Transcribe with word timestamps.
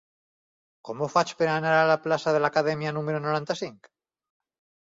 Com 0.87 1.03
ho 1.03 1.09
faig 1.15 1.33
per 1.41 1.49
anar 1.57 1.73
a 1.81 1.85
la 1.91 1.97
plaça 2.07 2.35
de 2.37 2.41
l'Acadèmia 2.47 2.95
número 2.97 3.23
noranta-cinc? 3.27 3.93